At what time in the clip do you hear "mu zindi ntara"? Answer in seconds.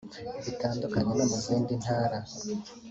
1.31-2.17